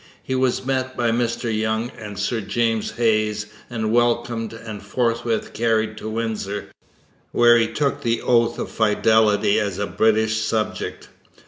He 0.23 0.33
was 0.33 0.65
met 0.65 0.97
by 0.97 1.11
Mr 1.11 1.55
Young 1.55 1.91
and 1.95 2.17
Sir 2.17 2.41
James 2.41 2.89
Hayes 2.93 3.45
and 3.69 3.91
welcomed 3.91 4.51
and 4.51 4.81
forthwith 4.81 5.53
carried 5.53 5.95
to 5.97 6.09
Windsor, 6.09 6.69
where 7.31 7.55
he 7.55 7.67
took 7.67 8.01
the 8.01 8.19
oath 8.23 8.57
of 8.57 8.71
fidelity 8.71 9.59
as 9.59 9.77
a 9.77 9.85
British 9.85 10.41
subject. 10.43 11.09